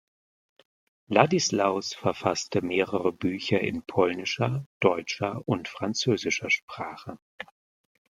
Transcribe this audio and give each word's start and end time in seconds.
Ladislaus 1.09 1.93
verfasste 1.93 2.63
mehrere 2.63 3.11
Bücher 3.11 3.59
in 3.61 3.83
polnischer, 3.83 4.65
deutscher 4.79 5.43
und 5.47 5.67
französischer 5.67 6.49
Sprache. 6.49 7.19